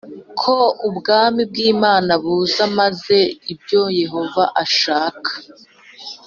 ko 0.39 0.55
Ubwami 0.87 1.41
bw 1.49 1.57
Imana 1.71 2.11
buza 2.23 2.63
maze 2.79 3.17
ibyo 3.53 3.81
Yehova 4.01 4.43
ashaka 4.63 5.31